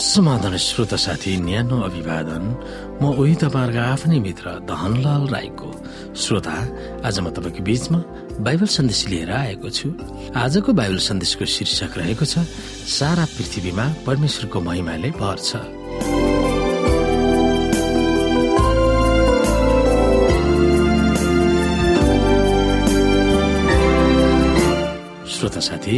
[0.00, 2.44] समाधान श्रोता साथी न्यानो अभिवादन।
[3.02, 5.68] म उही तपाईँहरूको आफ्नै मित्र धनलाल राईको।
[6.16, 6.56] श्रोता
[7.04, 7.98] आज म तपाईँको बीचमा
[8.40, 9.88] बाइबल सन्देश लिएर आएको छु।
[10.32, 12.48] आजको बाइबल सन्देशको शीर्षक रहेको छ
[12.88, 15.50] सारा पृथ्वीमा परमेश्वरको महिमाले भर्छ।
[25.28, 25.96] श्रोता साथी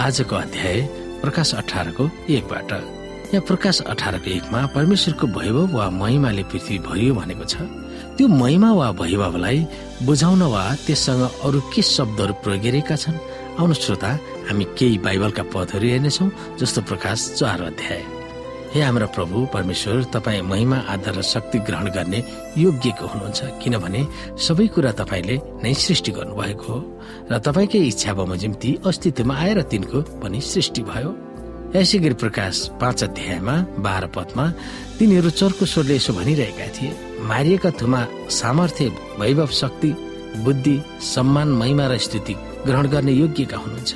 [0.00, 0.80] आजको अध्याय
[1.20, 3.01] प्रकाश अठारको एकबाट।
[3.32, 7.64] यहाँ प्रकाश अठारको एकमा परमेश्वरको वैभव वा महिमाले पृथ्वी भरियो भनेको छ।
[8.16, 9.58] त्यो महिमा वा वैभवलाई
[10.04, 13.16] बुझाउन वा त्यससँग अरू के शब्दहरू प्रयोग गरेका छन्?
[13.56, 14.10] आउनु श्रोता
[14.52, 16.28] हामी केही बाइबलका पदहरू हेर्नेछौँ
[16.60, 18.04] जस्तो प्रकाश चार अध्याय।
[18.76, 22.20] हे हाम्रा प्रभु परमेश्वर तपाईँ महिमा आधार र शक्ति ग्रहण गर्ने
[22.60, 24.00] योग्यको हुनुहुन्छ किनभने
[24.44, 26.78] सबै कुरा तपाईँले नै सृष्टि गर्नुभएको हो।
[27.32, 31.31] र तपाईँकै इच्छा बमोजिम ती अस्तित्वमा आएर तिनको पनि सृष्टि भयो।
[31.72, 34.44] यसै गरी प्रकाश पाँच अध्यायमा बाह्र पदमा
[34.98, 36.90] तिनीहरू चर्को स्वरले यसो भनिरहेका थिए
[37.24, 38.88] मारिएका थुमा सामर्थ्य
[39.20, 39.90] वैभव शक्ति
[40.44, 42.34] बुद्धि सम्मान महिमा र स्थिति
[42.66, 43.92] ग्रहण गर्ने योग्यका हुनुहुन्छ।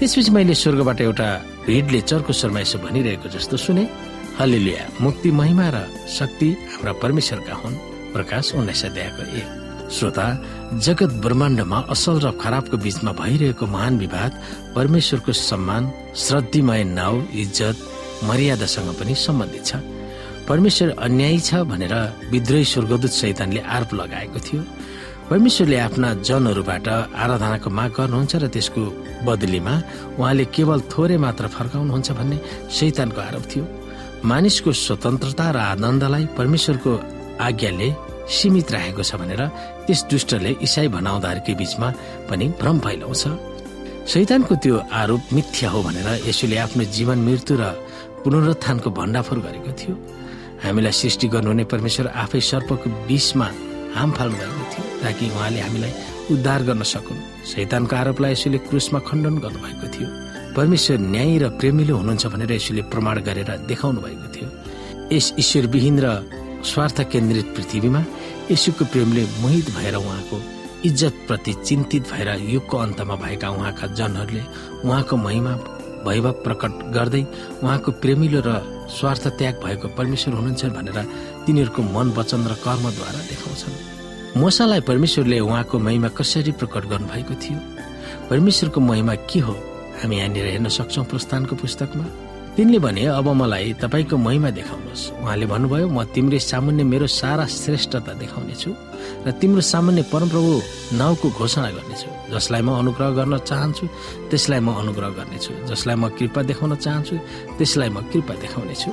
[0.00, 1.28] त्यसपछि मैले स्वर्गबाट एउटा
[1.66, 3.84] भिडले चर्को स्वरमा यसो भनिरहेको जस्तो सुने।
[4.40, 7.76] हलिलिया मुक्ति महिमा र शक्ति हाम्रा परमेश्वरका हुन्।
[8.14, 10.26] प्रकाश उन्नाइस अध्यायको एक। श्रोता
[10.86, 14.32] जगत ब्रह्माण्डमा असल र खराबको बीचमा भइरहेको महान विवाद
[14.76, 15.82] परमेश्वरको सम्मान
[16.16, 17.76] श्रद्धिमय नाउ इज्जत
[18.24, 19.72] मर्यादासँग पनि सम्बन्धित छ।
[20.48, 21.94] परमेश्वर अन्यायी छ भनेर
[22.32, 24.62] विद्रोही स्वर्गदूत सैतानले आरोप लगाएको थियो।
[25.30, 28.82] परमेश्वरले आफ्ना जनहरूबाट आराधनाको माग गर्नुहुन्छ र त्यसको
[29.24, 29.74] बदलीमा
[30.18, 32.38] उहाँले केवल थोरै मात्र फर्काउनुहुन्छ भन्ने
[32.76, 33.64] शैतानको आरोप थियो।
[34.24, 36.92] मानिसको स्वतन्त्रता र आनन्दलाई परमेश्वरको
[37.40, 37.88] आज्ञाले
[38.28, 39.42] सीमित राखेको छ भनेर
[39.86, 41.88] त्यस दुष्टले इसाई भनाउँदाहरूकै बीचमा
[42.28, 43.24] पनि भ्रम फैलाउँछ।
[44.12, 47.64] शैतानको त्यो आरोप मिथ्या हो भनेर यसुले आफ्नो जीवन मृत्यु र
[48.24, 49.94] पुनरुत्थानको भण्डाफोर गरेको थियो।
[50.64, 53.48] हामीलाई सृष्टि गर्नुहुने परमेश्वर आफै सर्पको विषमा
[53.96, 55.92] हाम फाल्नु भएको थियो ताकि उहाँले हामीलाई
[56.32, 57.20] उद्धार गर्न सकुन्।
[57.52, 60.08] शैतानको आरोपलाई यसुले क्रुसमा खण्डन गर्नुभएको थियो।
[60.56, 64.48] परमेश्वर न्याय र प्रेमिलो हुनुहुन्छ भनेर यसुले प्रमाण गरेर देखाउनु भएको थियो।
[65.12, 66.08] यस ईश्वरविहीन र
[66.64, 68.04] स्वार्थ केन्द्रित पृथ्वीमा
[68.50, 70.40] यसुको प्रेमले मोहित भएर उहाँको
[70.84, 74.42] इज्जत प्रति चिन्तित भएर युगको अन्तमा भएका उहाँका जनहरूले
[74.84, 75.52] उहाँको महिमा
[76.06, 77.22] वैभव प्रकट गर्दै
[77.62, 78.50] उहाँको प्रेमिलो र
[78.90, 80.98] स्वार्थ त्याग भएको परमेश्वर हुनुहुन्छ भनेर
[81.46, 87.58] तिनीहरूको मन वचन र कर्मद्वारा देखाउँछन्। मसालाई परमेश्वरले उहाँको महिमा कसरी प्रकट गर्नुभएको थियो?
[88.30, 89.52] परमेश्वरको महिमा के हो?
[90.02, 92.04] हामी यहाँनिर हेर्न सक्छौँ प्रस्थानको पुस्तकमा।
[92.56, 98.12] तिनले भने अब मलाई तपाईँको महिमा देखाउनुहोस्। उहाँले भन्नुभयो म तिम्रै सामान्य मेरो सारा श्रेष्ठता
[98.14, 98.70] देखाउनेछु
[99.26, 100.52] र तिम्रो सामान्य परमप्रभु
[100.94, 103.84] नाउँको घोषणा गर्नेछु। जसलाई म अनुग्रह गर्न चाहन्छु
[104.30, 107.14] त्यसलाई म अनुग्रह गर्नेछु। जसलाई म कृपा देखाउन चाहन्छु
[107.58, 108.90] त्यसलाई म कृपा देखाउनेछु।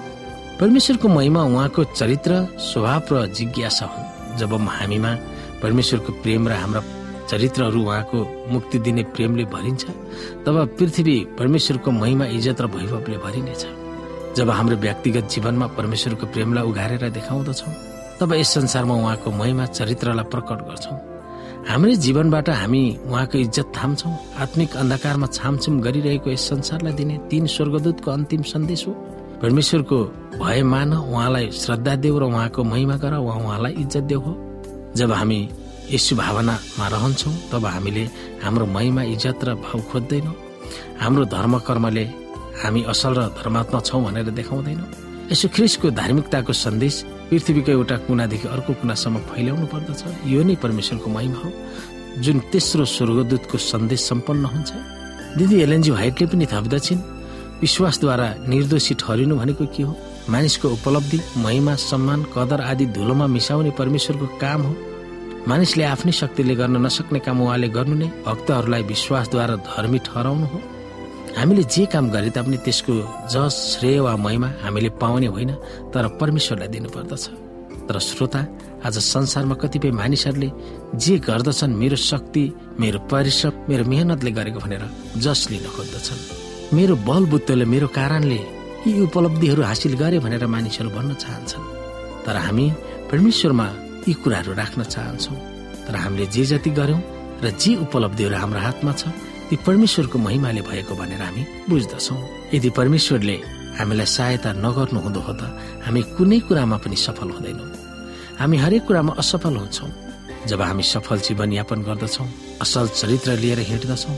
[0.57, 5.11] परमेश्वरको महिमा उहाँको चरित्र स्वभाव र जिज्ञासा हुन्। जब हामीमा
[5.61, 6.81] परमेश्वरको प्रेम र हाम्रा
[7.31, 8.19] चरित्रहरू उहाँको
[8.51, 9.85] मुक्ति दिने प्रेमले भरिन्छ
[10.45, 13.63] तब पृथ्वी परमेश्वरको महिमा इज्जत र वैभवले भरिनेछ।
[14.37, 17.73] जब हाम्रो व्यक्तिगत जीवनमा परमेश्वरको प्रेमलाई उघारेर देखाउँदछौँ
[18.19, 20.97] तब यस संसारमा उहाँको महिमा चरित्रलाई प्रकट गर्छौँ।
[21.69, 24.13] हाम्रै जीवनबाट हामी उहाँको इज्जत थाम्छौँ
[24.43, 28.93] आत्मिक अन्धकारमा छामछुम गरिरहेको यस संसारलाई दिने तीन स्वर्गदूतको अन्तिम सन्देश हो।
[29.41, 29.97] परमेश्वरको
[30.37, 34.33] भय मान उहाँलाई श्रद्धा देऊ र उहाँको महिमा गर उहाँलाई इज्जत देऊ हो।
[34.95, 35.41] जब हामी
[35.89, 38.03] यसो भावनामा रहन्छौँ तब हामीले
[38.43, 40.35] हाम्रो महिमा इज्जत र भाव खोज्दैनौँ।
[41.01, 42.05] हाम्रो धर्म कर्मले
[42.61, 44.87] हामी असल र धर्मात्मा छौँ भनेर देखाउँदैनौँ।
[45.31, 46.95] यसो ख्रिसको धार्मिकताको सन्देश
[47.31, 51.49] पृथ्वीको एउटा कुनादेखि अर्को कुनासम्म फैल्याउनु पर्दछ। यो नै परमेश्वरको महिमा हो।
[52.23, 54.71] जुन तेस्रो स्वर्गदूतको सन्देश सम्पन्न हुन्छ।
[55.39, 57.01] दिदी एलएनजी हाइटले पनि थप्दछिन्
[57.63, 59.93] विश्वासद्वारा निर्दोषी ठहरिनु भनेको के हो?
[60.29, 64.73] मानिसको उपलब्धि महिमा सम्मान कदर आदि धुलोमा मिसाउने परमेश्वरको काम हो।
[65.47, 70.59] मानिसले आफ्नै शक्तिले गर्न नसक्ने काम उहाँले गर्नु नै भक्तहरूलाई विश्वासद्वारा धर्मी ठहराउनु हो।
[71.37, 72.93] हामीले जे काम गरे तापनि त्यसको
[73.33, 75.51] जस श्रेय वा महिमा हामीले पाउने होइन
[75.93, 77.23] तर परमेश्वरलाई दिनुपर्दछ।
[77.87, 78.41] तर श्रोता
[78.85, 80.49] आज संसारमा कतिपय मानिसहरूले
[80.95, 82.43] जे गर्दछन् मेरो शक्ति
[82.79, 84.83] मेरो परिश्रम मेरो मेहनतले गरेको भनेर
[85.17, 86.21] जस लिन खोज्दछन्।
[86.77, 88.39] मेरो बलबुद्धले मेरो कारणले
[88.85, 91.65] यी उपलब्धिहरू हासिल गरे भनेर मानिसहरू भन्न चाहन्छन्।
[92.25, 92.65] तर हामी
[93.09, 93.67] परमेश्वरमा
[94.07, 95.37] यी कुराहरू राख्न चाहन्छौँ।
[95.85, 97.01] तर हामीले जे जति गर्यौँ
[97.43, 99.09] र जे उपलब्धिहरू हाम्रो हातमा छ
[99.49, 102.19] ती परमेश्वरको महिमाले भएको भनेर हामी बुझ्दछौँ।
[102.53, 103.37] यदि परमेश्वरले
[103.79, 105.41] हामीलाई सहायता नगर्नु हुँदो हो त
[105.85, 107.69] हामी कुनै कुरामा पनि सफल हुँदैनौँ।
[108.39, 109.91] हामी हरेक कुरामा असफल हुन्छौँ।
[110.49, 112.27] जब हामी सफल जीवनयापन गर्दछौँ
[112.61, 114.15] असल चरित्र लिएर हिँड्दछौँ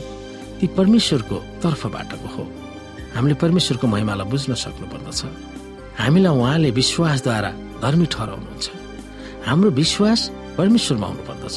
[0.60, 2.44] ती परमेश्वरको तर्फबाटको हो।
[3.14, 5.20] हामीले परमेश्वरको महिमालाई बुझ्न सक्नु पर्दछ
[6.00, 7.50] हामीलाई उहाँले विश्वासद्वारा
[7.84, 8.66] धर्मी ठहराउनुहुन्छ।
[9.46, 10.20] हाम्रो विश्वास
[10.58, 11.56] परमेश्वरमा हुनुपर्दछ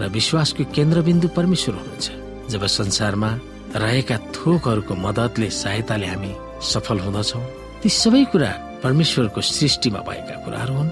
[0.00, 2.06] र विश्वासको केन्द्रबिन्दु परमेश्वर हुनुहुन्छ।
[2.52, 3.30] जब संसारमा
[3.76, 6.32] रहेका थोकहरूको मदतले सहायताले हामी
[6.72, 7.40] सफल हुँदछौ
[7.82, 8.50] ती सबै कुरा
[8.82, 10.90] परमेश्वरको सृष्टिमा भएका कुराहरू हुन्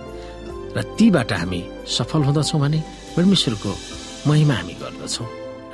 [0.76, 1.61] र तीबाट हामी
[1.96, 2.81] सफल हुँदछौँ भने
[3.17, 3.70] परमेश्वरको
[4.29, 5.26] महिमा हामी गर्दछौँ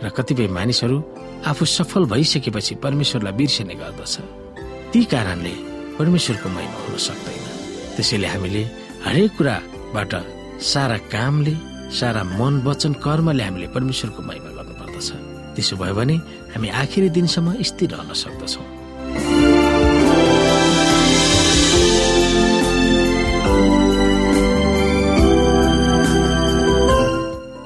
[0.02, 0.96] र कतिपय मानिसहरू
[1.44, 4.14] आफू सफल भइसकेपछि परमेश्वरलाई बिर्सिने गर्दछ।
[4.92, 5.54] ती कारणले
[5.98, 7.44] परमेश्वरको महिमा हुन सक्दैन।
[7.96, 8.62] त्यसैले हामीले
[9.04, 10.12] हरेक कुराबाट
[10.60, 11.54] सारा कामले
[11.90, 15.08] सारा मन वचन कर्मले हामीले परमेश्वरको महिमा गर्नुपर्दछ।
[15.54, 16.16] त्यसो भयो भने
[16.54, 18.66] हामी आखिरी दिनसम्म स्थिर रहन सक्दछौँ।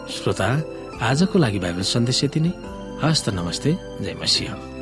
[0.08, 0.48] श्रोता
[1.02, 2.52] आजको लागि बाइबल सन्देश यति नै।
[3.04, 3.70] हस्त नमस्ते
[4.02, 4.77] जय मसिंह।